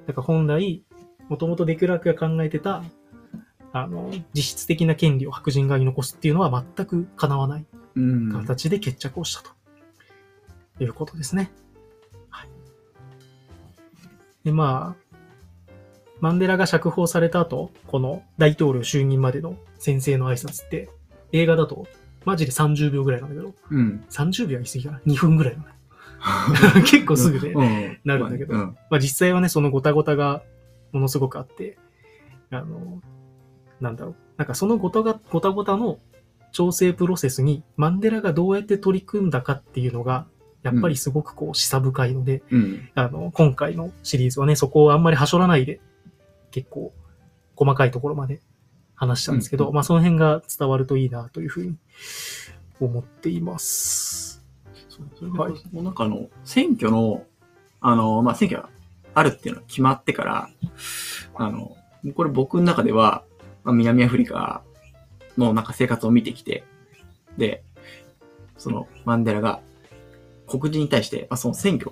[0.08, 0.84] だから本来、
[1.28, 2.84] もともとデクラークが考えてた、
[3.72, 8.32] あの、実質的な権利を白人側に残すっていうのは全く叶わないうん。
[8.32, 9.52] 形で決着をしたと。
[10.82, 11.52] いうことですね。
[12.30, 12.50] はい。
[14.46, 15.09] で、まあ、
[16.22, 20.90] マンデラが釈放された後、この大統領就任までの先生の挨拶って、
[21.32, 21.88] 映画だと、
[22.26, 24.04] マジで30秒ぐらいなんだけど、うん。
[24.10, 25.74] 30秒は言い過ぎかな ?2 分ぐらいなのね。
[26.86, 28.78] 結構すぐで、うんなるんだけどうん。
[28.90, 30.44] まあ実際はね、そのごたごたが
[30.92, 31.78] ものすごくあって、
[32.52, 33.02] あの、
[33.80, 34.16] なんだろう。
[34.38, 36.00] なんかそのごたが、ごたごたの
[36.52, 40.28] 調整プロセスにマンデラがどうやって取り組んだかっていうのが、
[40.64, 42.90] やっぱりすごくこう示唆深いので、うん。
[42.96, 45.80] あの、今回のシリーズはね、そこをあんまりはしょらないで、
[46.52, 46.94] 結構
[47.56, 48.42] 細かいところまで
[48.96, 51.78] 話したんですけど、うんまあその辺が伝わるといいなというふうに
[52.80, 54.44] 思っています。
[54.90, 55.54] そうそはい。
[55.72, 57.26] もうなんかあの、選挙の、
[57.82, 58.70] あの、まあ、選挙が
[59.14, 60.50] あるっていうのが決まってから、
[61.36, 61.78] あの、
[62.16, 63.24] これ僕の中では、
[63.64, 64.64] まあ、南アフリカ
[65.38, 66.64] のなんか生活を見てきて、
[67.38, 67.64] で、
[68.58, 69.62] そのマンデラが
[70.48, 71.92] 黒人に対して、まあ、その選挙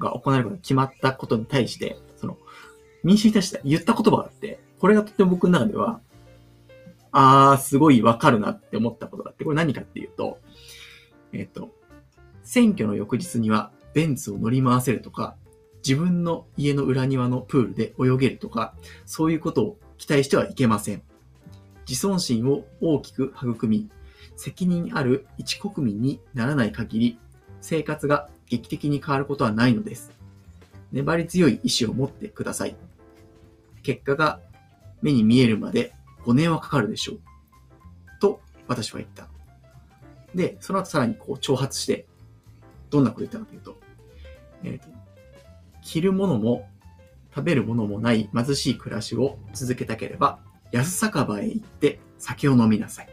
[0.00, 1.98] が行われることが決まったことに対して、
[3.02, 6.00] 民主に対して言った言葉があって、これがとっても僕の中では、
[7.12, 10.38] あー、すごいわかるなって思ったことがあって、これ何かっていうと、
[11.32, 11.70] えっ、と、
[12.42, 15.36] 選挙の翌日にはベンツを乗り回せるとか、
[15.86, 18.74] 自分の家の裏庭のプールで泳げるとか、
[19.06, 21.02] そういうことを期待してはいけません。
[21.88, 23.88] 自尊心を大きく育み、
[24.36, 27.18] 責任ある一国民にならない限り、
[27.60, 30.12] 生活が劇的に変わることはないのです。
[30.92, 32.76] 粘り強い意志を持ってください。
[33.82, 34.40] 結果が
[35.02, 37.20] 目に見えるまで5年はかかるでしょう。
[38.20, 39.28] と私は言った。
[40.34, 42.06] で、その後さらにこう挑発して、
[42.90, 43.80] どんなこと言ったかというと、
[44.64, 44.86] えっ、と、
[45.82, 46.68] 着るものも
[47.34, 50.38] 食べるものもない貧しい暮らしを続けたければ、
[50.72, 53.08] 安酒場へ行って酒を飲みなさい。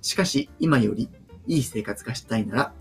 [0.00, 1.08] しかし、今より
[1.46, 2.72] いい生活がしたいなら、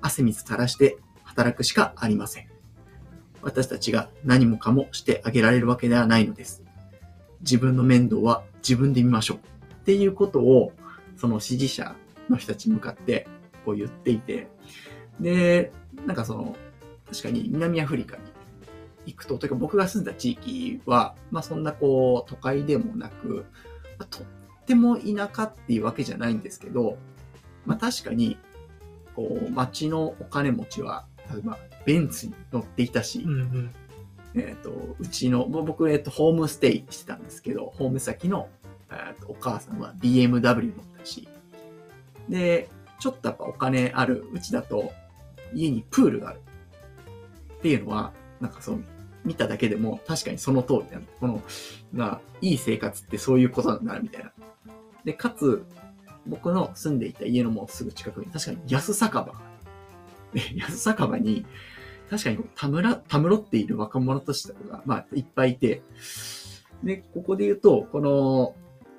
[0.00, 2.51] 汗水垂らして働くしかありません。
[3.42, 6.62] 私たちが何もかもしてあげられるわけではないのです。
[7.40, 9.36] 自分の面倒は自分で見ましょう。
[9.36, 10.72] っていうことを、
[11.16, 11.94] その支持者
[12.28, 13.26] の人たちに向かって
[13.64, 14.48] こう言っていて、
[15.20, 15.72] で、
[16.06, 16.56] なんかその、
[17.10, 18.22] 確かに南アフリカに
[19.06, 23.44] 行くと、というか僕が住んだ地域は、まあそんなこう都会でもなく、
[23.98, 24.26] まあとっ
[24.66, 26.96] ても田舎っていうわけじゃないんですけど、
[27.66, 28.38] まあ確かに、
[29.14, 33.70] こう町のお金持ちは、例えばベンツに乗っていたし、うんうん。
[34.34, 38.48] えっ、と、うちの、僕、えっ、と、ホームステイしてたんですけど、ホーム先の、
[38.90, 41.28] えーとお母さんは BMW 乗ったし、
[42.28, 44.92] で、ちょっとやっぱお金あるうちだと、
[45.52, 46.40] 家にプールがある。
[47.58, 48.84] っていうのは、なんかそう、
[49.24, 51.02] 見ただけでも確かにその通りだな。
[51.20, 51.42] この、
[51.94, 54.32] が、いい生活ってそういうことなんだな、みたいな。
[55.04, 55.64] で、かつ、
[56.26, 59.51] 僕の住んでいた家のもうすぐ近くに、確かに安酒場があ
[60.56, 61.46] 安酒場に、
[62.10, 65.82] 確かにたむら、たむろっている若者たちとかが、まあ、いっぱいいて、
[66.82, 68.54] で、ここで言うと、この、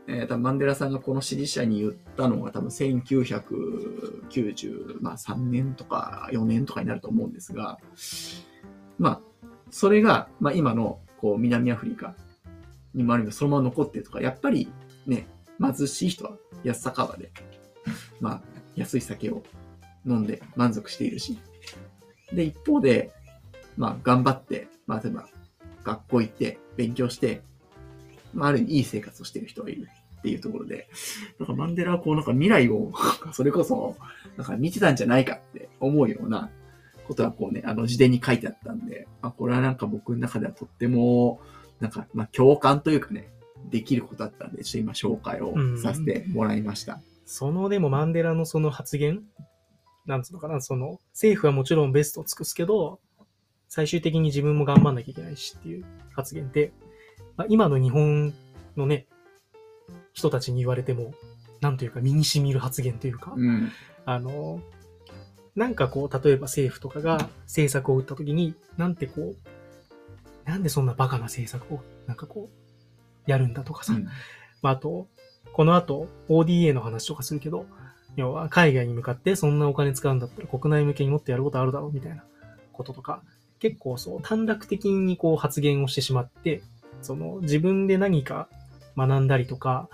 [0.08, 7.80] えー、多分マンデラさんがこの支持者に言ったのが多分1993年とか4年とかになると思うんですが、
[8.98, 9.22] まあ、
[9.70, 12.16] それが、まあ今の、こう、南アフリカ
[12.94, 14.72] にもある意味そのまま残ってるとか、やっぱり
[15.08, 15.28] ね、
[15.60, 17.32] 貧しい人は安酒場で、
[18.20, 18.42] まあ、
[18.76, 19.44] 安い酒を
[20.06, 21.40] 飲んで満足しているし、
[22.34, 23.12] で、一方で、
[23.78, 25.28] まあ、頑張って、まあ、例えば、
[25.84, 27.42] 学校行って、勉強して、
[28.34, 29.88] まあ、ある意味いい生活をしている人がいる
[30.20, 30.88] っていうところで、
[31.40, 32.92] なんかマンデラはこう、なんか未来を、
[33.34, 33.96] それこそ、
[34.38, 36.50] なんか見てたんじゃないかって思うような
[37.08, 41.42] ことはこうね、あの、自伝に書いてあったんで、まあ、これはなんか僕の中ではとっても、
[41.80, 43.30] なんか、まあ、共感というかね、
[43.70, 47.02] できることだったんで、ちょっと今紹介をさせてもらいました。
[47.26, 49.24] そのでもマンデラのその発言、
[50.06, 53.00] なんつうのかな、その政府はもちろんベストを尽くすけど、
[53.70, 56.72] 最終的に自分も頑張んなきゃいけないしっていう発言で、
[57.38, 58.34] まあ、今の日本
[58.78, 59.08] のね、
[60.14, 61.14] 人たちに言われても、
[61.62, 63.72] なんというか身に染みる発言というか、うん。
[64.06, 64.62] あの、
[65.56, 69.38] なんかこう、例えば政府とかが政策を打ったときに、なんてこう、
[70.50, 74.08] なんでそんなバカな政策を、なんかこう、やるんだとかさ、うん
[74.62, 75.08] まあ、あと、
[75.54, 77.66] この後、ODA の話とかするけど、
[78.16, 82.24] 要は海外に向かってそんなお金使うんだったら国内向けにもっとやることあるだろうみたいな
[82.72, 83.22] こととか、
[83.60, 86.62] 結構そう短絡的にこう発言をしてしまって、
[87.02, 88.48] その自分で何か
[88.98, 89.90] 学んだりとか、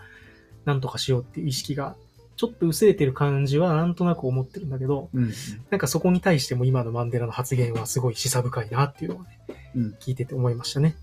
[0.65, 1.95] なんとかしようっていう意識が
[2.39, 5.33] ちょっと薄れてる感じはなんとなく思ってるんだけど、うん。
[5.69, 9.39] なんかそこに対しても今のマンデラの発言はすごい示唆深いなっていうのはね、
[9.75, 10.95] うん聞いてて思いましたね。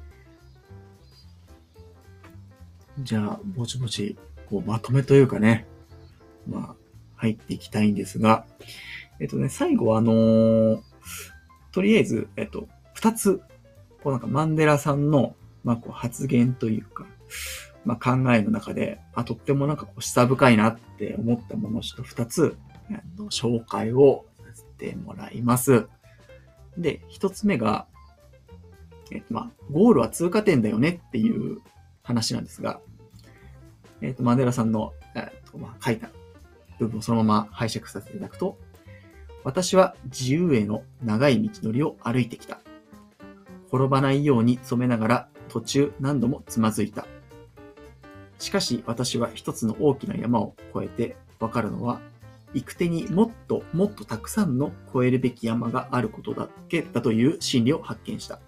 [3.01, 4.17] じゃあ、ぼちぼち、
[4.49, 5.67] こう、まとめというかね、
[6.49, 6.86] まあ、
[7.17, 8.45] 入っていきたいんですが、
[9.19, 10.81] えっとね、最後はあのー
[11.77, 13.43] とりあえず、えっと、二つ、
[14.03, 17.05] こうなんかマンデラさんの、まあ、こう発言というか、
[17.85, 22.57] まあ、考えの中で、あ、とってもなんかこう、示唆深いなって思ったものをちょっと二つ、
[23.29, 25.87] 紹介をさせてもらいます。
[26.79, 27.87] で、一つ目が、
[29.13, 31.61] えっと、まあ、ゴールは通過点だよねっていう
[32.03, 32.81] 話なんですが、
[34.01, 36.09] えっ、と、マンデラさんの、えっ、と、まあ、書いた
[36.79, 38.59] 部分をそのまま拝借させていただくと、
[39.45, 42.59] 私は自由への長い道のりを歩いてきた。
[43.69, 47.07] 転ばないように染めながら途中何度もつまずいた。
[48.39, 52.01] しかし私は一つの大きな山を越えてわかるのは、
[52.55, 58.39] 行く手にもっともっとたくさんの越えるべき山があることだけだという真理を発見した。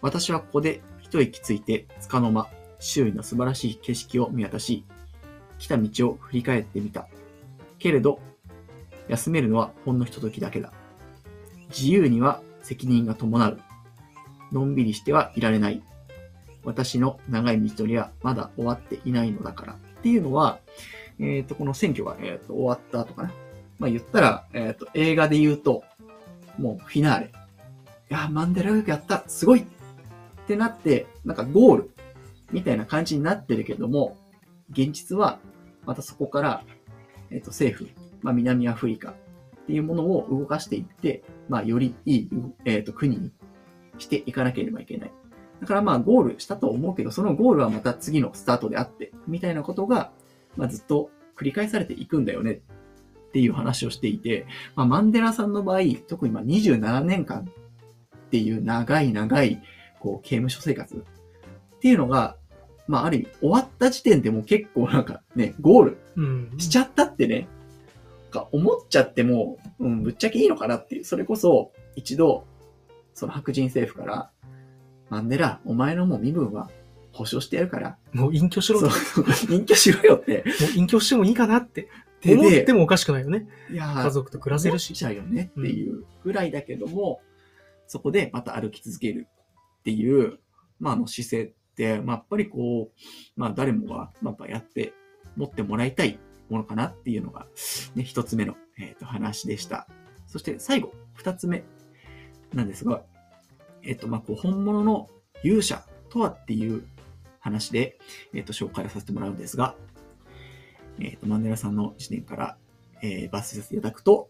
[0.00, 4.84] 私はここで一息ついて束の間、周囲の素晴らしい景色を見渡し、
[5.58, 7.06] 来た道を振り返ってみた。
[7.78, 8.20] けれど、
[9.08, 10.72] 休めるのはほんのひとときだけだ。
[11.70, 13.60] 自由には責任が伴う。
[14.52, 15.82] のんびりしてはいられない。
[16.64, 19.72] 私の長い道のりはまだ終わっていないのだから。
[19.72, 20.58] っていうのは、
[21.18, 23.32] えっ、と、この選挙が、えーと終わった後かな。
[23.78, 25.84] まあ言ったら、えっ、と、映画で言うと、
[26.58, 27.32] もうフィナーレ。
[28.10, 29.64] いや、マンデラよくやったすごいっ
[30.46, 31.90] てなって、なんかゴール
[32.52, 34.16] みたいな感じになってるけども、
[34.70, 35.38] 現実は、
[35.86, 36.64] またそこから、
[37.30, 39.14] えっ、と、政府、まあ南アフリカっ
[39.66, 42.30] ていうものを動かしていって、まあよりいい、
[42.64, 43.32] えっ、と、国に
[43.98, 45.12] していかなければいけない。
[45.60, 50.12] だからまあゴールしたと思うけど、そのゴールはまた次のスタートであって、みたいなことが、
[50.56, 52.52] まあずっと繰り返されていくんだよね
[53.28, 57.50] っていう話をしていて、まあマンデラさんの場合、特にまあ27年間
[58.16, 59.62] っていう長い長い、
[60.00, 62.36] こう刑務所生活っていうのが、
[62.88, 66.54] まあある意味終わった時点でもう結構なんかね、ゴールうん。
[66.58, 67.46] しちゃったってね、
[68.30, 72.44] か思っちゃっても、うん、ぶっちゃけいいのかなっていう、それこそ一度、
[73.14, 74.30] その白人政府から、
[75.10, 76.70] マンデラ、お前のもう身分は
[77.12, 78.90] 保証してやるから、もう隠居しろと。
[78.90, 80.44] そうも隠居しろよって。
[80.74, 81.88] う隠居してもいいかなって
[82.20, 83.46] で思ってもおかしくないよね。
[83.70, 84.94] いやー家族と暮らせるし。
[84.94, 87.20] ちゃうよねっていうぐらいだけども、
[87.86, 89.26] そこでまた歩き続ける
[89.80, 90.38] っていう、
[90.80, 91.52] まあ、あの姿勢
[92.04, 94.92] まあ、やっぱりこう、まあ、誰もが、まあ、やって、
[95.36, 96.18] 持ってもらいたい
[96.50, 97.46] ものかなっていうのが、
[97.94, 99.86] ね、一つ目の、えーと話でした。
[100.26, 101.62] そして最後、二つ目
[102.52, 103.02] なんですが、
[103.82, 105.08] えっ、と、まあ、こう、本物の
[105.42, 106.84] 勇者とはっていう
[107.40, 107.98] 話で、
[108.34, 109.74] えっ、と、紹介をさせてもらうんですが、
[110.98, 112.56] えっ、と、マンデラさんの視点から、
[113.02, 114.28] えー抜粋させていただくと、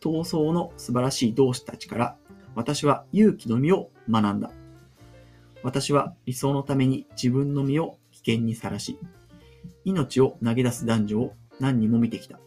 [0.00, 2.16] 闘争の素晴らしい同志たちから、
[2.54, 4.50] 私は勇気の実を学んだ。
[5.62, 8.98] 私は理想のために自分の身を危険にさらし、
[9.84, 12.38] 命を投げ出す男女を何人も見てきた。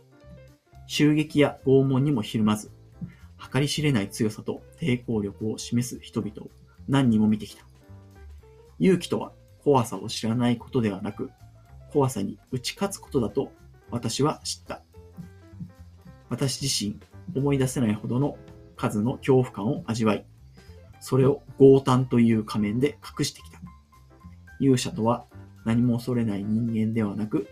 [0.87, 2.71] 襲撃や拷問にもひるまず、
[3.51, 6.49] 計り知れない強さと抵抗力を示す人々を
[6.87, 7.63] 何人も見てきた。
[8.79, 9.31] 勇気とは
[9.63, 11.29] 怖さを知らないことではなく、
[11.91, 13.51] 怖さに打ち勝つことだと
[13.91, 14.81] 私は知った。
[16.29, 16.99] 私自身
[17.35, 18.37] 思い出せないほどの
[18.75, 20.25] 数の恐怖感を味わい、
[20.99, 23.59] それを強胆という仮面で隠してきた。
[24.59, 25.25] 勇者とは
[25.65, 27.47] 何も恐れない人間ではなく、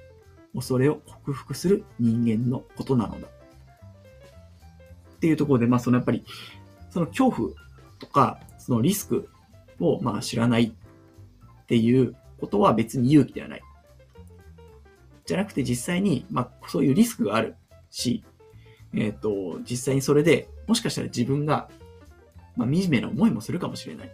[0.53, 3.27] 恐れを克服する人間のことなのだ。
[3.27, 6.25] っていうところで、まあそのやっぱり、
[6.89, 7.49] その恐怖
[7.99, 9.29] とか、そのリスク
[9.79, 13.61] をまあ知らないっていうことは別に勇気ではない。
[15.25, 17.55] じゃなくて実際に、まあそういうリスクがある
[17.89, 18.23] し、
[18.93, 21.69] えっ、と、実際にそれで、もしかしたら自分が、
[22.57, 24.11] まあ、惨めな思いもするかもしれない。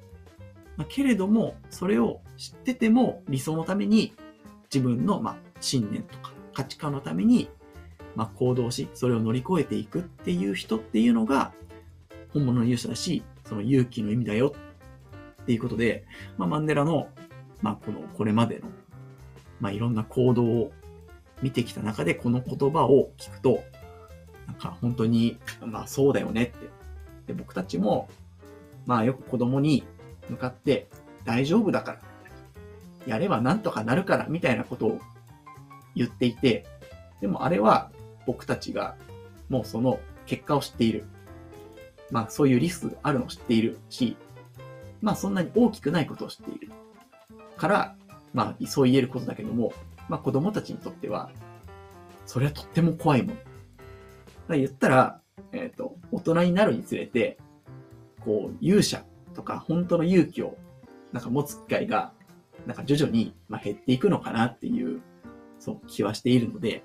[0.78, 4.14] まあ、けれども、それを知ってても、理想のために、
[4.74, 7.50] 自分の、まあ、信念とか価値観のために、
[8.16, 11.54] まあ、行動し、それを乗り越えていくっていう人っていうのが、
[12.34, 14.54] 本物の勇者だし、その勇気の意味だよ
[15.42, 16.06] っていうことで、
[16.38, 17.08] まあ、マンデラの、
[17.62, 18.68] まあ、この、これまでの、
[19.60, 20.72] まあ、いろんな行動を
[21.44, 23.64] 見てきた中で、この言葉を聞くと、
[24.48, 26.70] なんか本当に、まあそうだよねって。
[27.28, 28.10] で、僕たちも、
[28.86, 29.84] まあよく子供に
[30.30, 30.88] 向かって、
[31.26, 32.02] 大丈夫だから、
[33.06, 35.00] やればなんとかなるから、みたいなことを
[35.96, 36.66] 言っていて、
[37.22, 37.92] でもあれは
[38.26, 38.96] 僕たちが
[39.50, 41.06] もうその結果を知っている。
[42.12, 44.18] まあそういうリスクがあるのを知っているし、
[45.02, 46.70] まあそんなに大きくないことを知っている。
[47.58, 47.96] から、
[48.34, 49.74] まあそう言えることだけども、
[50.10, 51.32] まあ子供たちにとっては、
[52.26, 53.36] それはとっても怖いもの。
[53.36, 53.46] だか
[54.50, 55.20] ら言ったら、
[55.52, 57.38] えっ、と、大人になるにつれて、
[58.26, 60.58] こう、勇者とか本当の勇気を、
[61.12, 62.14] なんか持つ機会が、
[62.66, 65.02] なんか徐々に、まあ、減っていくのかなっていう、
[65.60, 66.84] そう、気はしているので、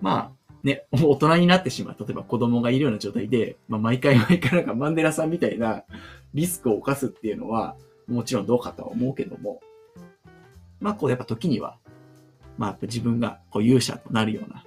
[0.00, 1.96] まあ、ね、 大人になってしまう。
[1.98, 5.84] 例えば子供がいるような状態で、まあ、毎回毎回なんかマンデラさんみたいな
[6.34, 7.76] リスクを犯すっていうのは、
[8.08, 9.60] もちろんどうかとは思うけども、
[10.80, 11.78] まあ、こう、やっぱ時には、
[12.58, 14.64] まあ、自分がこう勇者となるような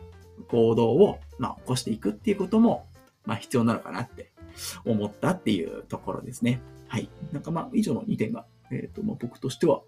[0.48, 2.88] 行動を、まあ、起こしていくっていうことも、
[3.26, 4.29] まあ、必要なのかなって
[4.86, 6.62] 思ったっていうところですね。
[6.88, 7.10] はい。
[7.32, 9.82] なんかまあ、以上の2点が、えっ、と、まあ、僕としては、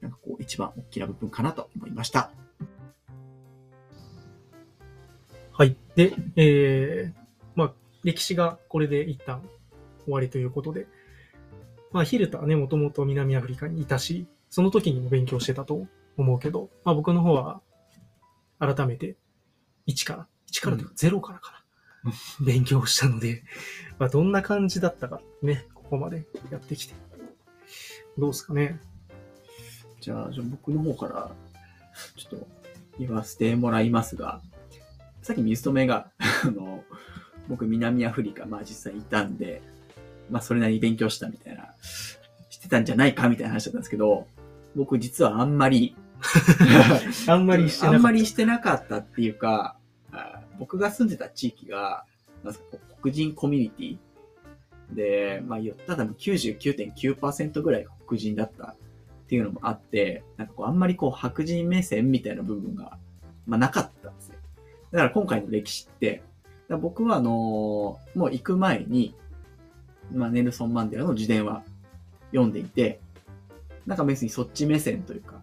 [0.00, 2.30] なんかこう、一番大きな部分かなと思いました。
[5.52, 5.76] はい。
[5.96, 7.20] で、えー、
[7.54, 7.72] まあ、
[8.04, 9.42] 歴史がこれで一旦
[10.04, 10.86] 終わりということで、
[11.92, 17.60] まあ、ヒルタはね、もともと南アフリカにいたし、その時にも勉強してたと思うけど、まあ僕の方は
[18.58, 19.16] 改めて
[19.86, 21.57] 1から、1からというか0からかな、
[22.44, 23.42] 勉強したので、
[23.98, 26.94] まあどんな感じだったかね、ここまでやってきて。
[28.16, 28.80] どうですかね。
[30.00, 31.34] じゃあ、じゃあ僕の方から、
[32.16, 32.48] ちょっと
[32.98, 34.40] 言わせてもらいますが、
[35.22, 36.10] さっき水止が、
[36.44, 36.84] あの、
[37.48, 39.62] 僕南アフリカ、まあ実際いたんで、
[40.30, 41.74] まあそれなりに勉強したみたいな、
[42.50, 44.26] してたんじゃないかみたいな話だったんですけど、
[44.74, 45.96] 僕実はあんまり、
[47.28, 47.96] あんまりしてなかった。
[47.96, 49.77] あんまりしてなかったっていうか、あ
[50.58, 52.04] 僕が住んでた地域が、
[52.42, 52.64] なんすか
[53.02, 58.76] 黒人コミュニティで、まあ言ったら99.9%ぐらい黒人だったっ
[59.28, 62.98] ていうのもあって、なんかこうあんまりこう白人目線みたいな部分が、
[63.46, 64.36] まあなかったんですね。
[64.92, 66.22] だから今回の歴史って、
[66.80, 69.14] 僕はあのーもう行く前に、
[70.12, 71.62] まあネルソン・マンデラの自伝は
[72.30, 73.00] 読んでいて、
[73.86, 75.40] なんか別にそっち目線というか、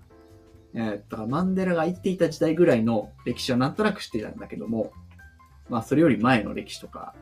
[0.76, 4.92] えー、だからマンデラが生きていた時代ぐらいの歴史はなんとなく知ってたんだけども、
[5.70, 7.14] まあそれより前の歴史とか、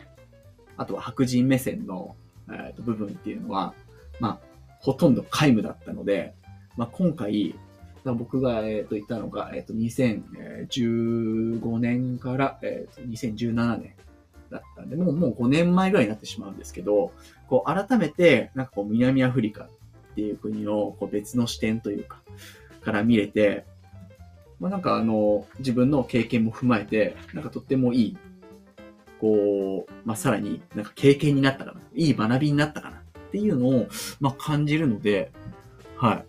[0.77, 2.15] あとは白人目線の、
[2.49, 3.73] えーと部分っていうのは、
[4.19, 4.39] まあ
[4.79, 6.34] ほとんど皆無だったので、
[6.75, 7.56] まあ今回、
[8.03, 13.93] 僕が、えー、と言ったのが、えー、と2015年から、えー、と2017年
[14.51, 17.13] だったんで、もうもう5年前ぐらいになってしまうんですけど、
[17.47, 19.69] こう改めて、なんかこう南アフリカっ
[20.15, 22.21] ていう国のこう別の視点というか、
[22.82, 23.65] から見れて、
[24.60, 28.17] まあ、なんかあの、自分の経験も踏まえて、なんかとってもいい、
[29.23, 33.88] こう、まあ、さらになんか経験になったかな、いい学びになったかなっていうのを、
[34.19, 35.31] まあ、感じるので、
[35.95, 36.25] はい。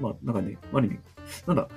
[0.00, 0.98] まあ、なんかね、ある意味、
[1.46, 1.68] なんだ、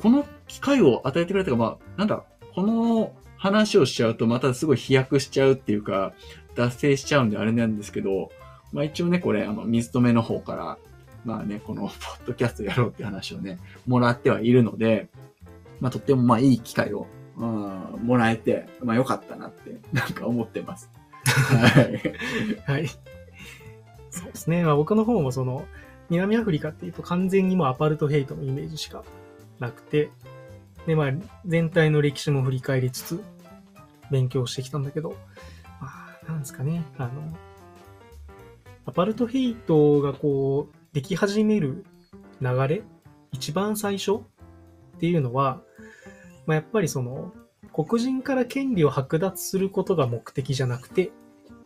[0.00, 2.22] この機会を与えてくれたか、まあ、なんだ、
[2.54, 6.14] この話をしちゃうとまたすごい飛躍しちゃうっていうか、
[6.54, 8.30] 脱線しちゃうんであれなんですけど、
[8.72, 10.78] まあ一応ね、これ、あの、水止めの方から、
[11.24, 11.92] まあね、このポッ
[12.26, 13.58] ドキャストやろうって話をね、
[13.88, 15.08] もらってはいるので、
[15.80, 20.90] まあとってもまあいい機会を、うん、もらえて、まあ良かったなって、なんか思ってます。
[21.24, 22.60] はい。
[22.66, 22.88] はい。
[24.10, 24.62] そうですね。
[24.62, 25.66] まあ僕の方もその、
[26.10, 29.04] 南アフリカっていうと完全にもうアパルトヘイトのイメージしか
[29.58, 30.10] なくて、
[30.86, 31.12] で、まあ
[31.46, 33.24] 全体の歴史も振り返りつつ
[34.10, 35.16] 勉強してきたんだけど、
[35.80, 36.84] まあ、なんですかね。
[36.98, 37.36] あの、
[38.86, 41.84] アパルトヘイトがこう、でき始める
[42.40, 42.82] 流れ、
[43.32, 44.20] 一番最初っ
[45.00, 45.60] ていうのは、
[46.46, 47.32] まあやっぱりその、
[47.72, 51.10] 黒人から権利を剥奪することが目的じゃなくて、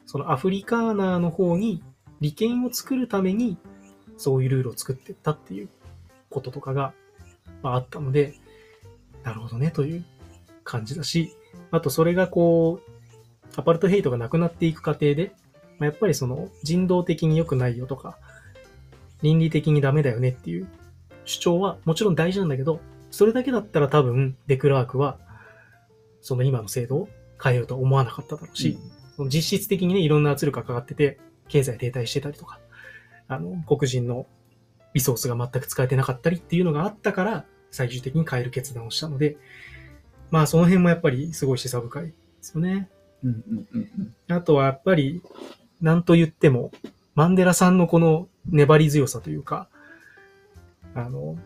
[0.06, 1.82] そのアフリカーナーの方に
[2.20, 3.58] 利権を作るために、
[4.16, 5.68] そういうルールを作ってったっていう
[6.30, 6.92] こととかが、
[7.62, 8.34] まあ、あったので、
[9.22, 10.04] なるほどねという
[10.64, 11.36] 感じだし、
[11.70, 12.90] あとそれがこう、
[13.56, 15.32] アパルトヘイトがなくなっていく過程で、
[15.78, 18.18] まあ、やっぱりその人道的に良くないよとか、
[19.22, 20.68] 倫理的にダメだよねっていう
[21.24, 25.18] 主張はもちろん大事なんだけど、それだけだったら多分デクラークは、
[26.20, 27.08] その今の制度を
[27.42, 28.78] 変えようとは思わなかっただろうし、
[29.16, 31.18] その実質的にね、いろんな圧力がかかってて、
[31.48, 32.60] 経済停滞してたりとか、
[33.26, 34.26] あの、黒人の
[34.94, 39.36] リソースが全く使えてなかったりっていうのがあったから、最終的に変える決断をしたので、
[40.30, 42.88] まあその辺もやっぱりすごい示唆深いですよね。
[43.24, 43.90] うんうんうん
[44.28, 44.34] うん。
[44.34, 45.22] あとはやっぱり、
[45.80, 46.70] なんと言っても、
[47.14, 49.68] マンデラさんのこの粘り強さというか、
[50.94, 51.36] あの、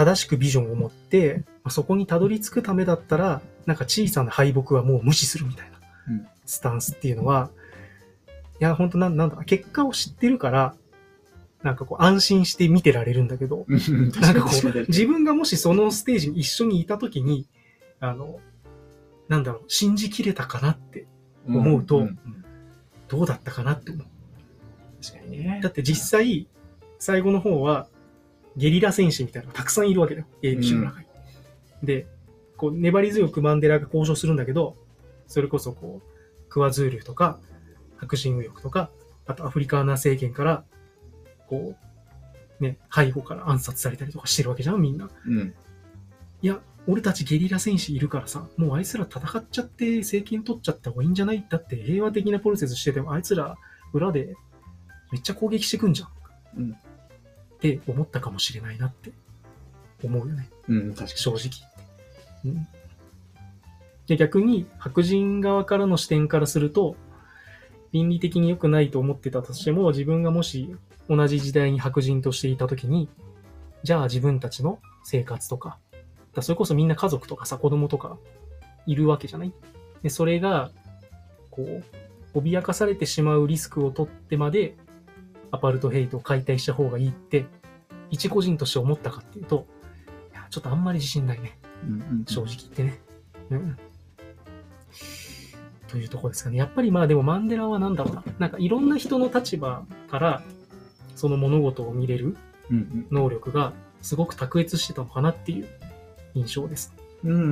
[0.00, 6.26] 正しくビジョンを持って、まあそこにたどり着くためだったら、なんか小さな敗北はもう無視するみたいなうん。
[6.46, 7.50] スタンスっていうのは、
[8.60, 10.74] いや、本当なんなんだ、結果を知ってるから、
[11.62, 14.10] なんかこう安心して見てられるんだけど、うん。
[14.12, 17.46] なんかこう、自分がもしそのステージに一緒にいたときに、
[18.00, 18.40] あの、
[19.28, 21.06] なんだろう、信じきれたかなって、
[21.46, 22.08] 思うと
[23.08, 24.06] どうだったかなって思う。
[25.02, 25.60] 確かにね。
[25.62, 26.48] だって実際、
[26.98, 27.86] 最後の方は、
[28.56, 30.26] ゲリラ戦士みたいなのがたくさんいるわけだよ。
[30.42, 31.06] ABC の中に。
[31.82, 32.06] で、
[32.56, 34.76] こう、粘り強くマンデラが交渉するんだけど、
[35.26, 37.38] それこそこう、クワズールとか、
[37.96, 38.90] 白人右翼とか、
[39.26, 40.64] あとアフリカーナ政権から、
[41.48, 41.76] こ
[42.60, 45.08] う、ね、背後から暗殺されたりとかしてるわけじゃん、みんな。
[45.26, 45.54] うん。
[46.42, 51.46] いや、俺たちゲリラ戦士いるからさ、もうあいつら戦っちゃって政権取っちゃった方がいいんじゃない？
[51.48, 53.56] だって平和的なプロセスしててもあいつら
[53.92, 54.34] 裏で
[55.12, 56.08] めっちゃ攻撃してくんじゃん。
[56.56, 56.76] うん
[57.60, 59.12] って思ったかもしれないなって
[60.02, 60.48] 思うよね。
[60.66, 61.10] うん、確かに。
[61.10, 61.50] 正直。
[62.46, 62.66] うん、
[64.06, 66.96] で逆に白人側からの視点からすると
[67.92, 70.74] 倫理的に良くないと思ってたとしても自分がもし
[71.10, 73.10] 同じ時代に白人としていた時に
[73.82, 75.76] じゃあ自分たちの生活とか
[76.34, 78.16] だそれこそみんな家族とかさ子供とか
[78.86, 79.52] いるわけじゃない？
[80.02, 80.70] でそれが
[81.50, 81.82] こ
[82.34, 84.76] う脅かされてしまうリスクを取ってまで
[85.50, 87.46] アパルトヘイトを解体した方がいいって
[88.10, 89.66] 一個人として思ったかっていうと
[90.50, 91.58] ちょっとあんまり自信ないね。
[91.84, 93.00] うんうん正直言ってね。
[93.50, 93.78] うん。
[95.88, 96.58] というところですかね。
[96.58, 98.24] やっぱりまあでもマンデラはなんだろうな。
[98.38, 100.42] なんかいろんな人の立場から、
[101.14, 102.36] その物事を見れる
[102.70, 103.72] うん能力が
[104.02, 105.68] すごく卓越してたのかなっていう
[106.34, 106.94] 印象です。
[107.24, 107.32] うん。
[107.32, 107.48] うんうん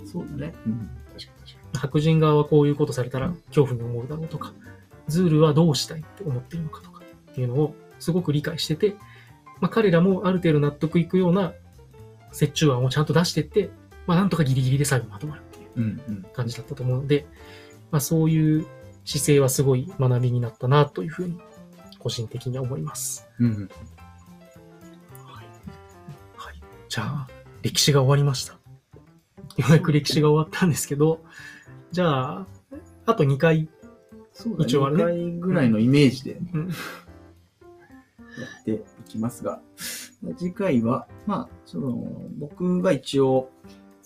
[0.00, 0.06] うん。
[0.06, 0.54] そうだね。
[0.66, 0.90] うん。
[1.12, 4.52] 確かに確か白人側はこういうことされたら恐怖に思うだろうとか、
[5.06, 6.91] ズールはどうしたいって思っているのかとか
[7.32, 8.94] っていうのをすごく理解してて、
[9.60, 11.52] まあ彼らもある程度納得いくような
[12.40, 13.70] 折衷案をちゃんと出してって、
[14.06, 16.24] まあなんとかギリギリで最後まとまるっていう。
[16.32, 17.26] 感じだったと思うので、
[17.90, 18.66] まあそういう
[19.04, 21.38] 姿勢はすごい学びになったなというふうに
[21.98, 23.28] 個人的には思います。
[23.38, 23.70] うんうん。
[25.24, 25.46] はい。
[26.36, 26.60] はい。
[26.88, 27.28] じゃあ、
[27.62, 28.52] 歴史が終わりました。
[28.52, 31.20] ようやく歴史が終わったんですけど、
[31.90, 32.46] じゃあ、
[33.06, 33.68] あと2回、
[34.32, 34.64] そうだね。
[34.64, 36.70] 一応あれね2回ぐらいのイメージでうん、
[38.42, 38.78] やってい
[39.08, 39.60] きますが、
[40.36, 42.06] 次回は、まあ、その、
[42.38, 43.50] 僕が一応、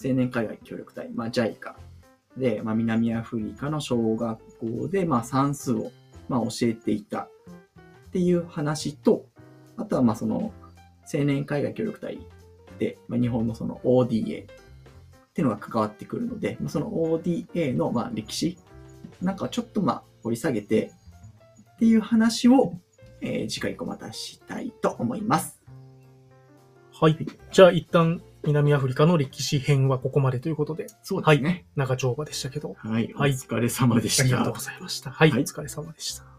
[0.02, 1.74] 青年海外協力隊、まあ、JICA
[2.36, 5.90] で、まあ、南アフリカの小学校で、まあ、算数を、
[6.28, 7.28] まあ、教えていたっ
[8.12, 9.26] ていう話と、
[9.76, 10.52] あとは、まあ、その、
[11.12, 12.18] 青年海外協力隊
[12.78, 14.46] で、まあ、日本のその ODA っ
[15.32, 18.58] ていうのが関わってくるので、まその ODA の、まあ、歴史
[19.22, 20.92] なんかちょっと、まあ、掘り下げて、
[21.74, 22.74] っていう話を、
[23.26, 25.60] えー次回以降またしたいと思います。
[26.92, 27.18] はい。
[27.50, 31.66] じゃあ一旦南アフリカの歴史編はここまでということで、そうですね。
[31.74, 33.12] 長丁場でしたけど、はい。
[33.14, 34.22] はいお疲れ様でした。
[34.22, 35.10] ありがとうございました。
[35.10, 35.30] はい。
[35.30, 36.35] はいお疲れ様でした。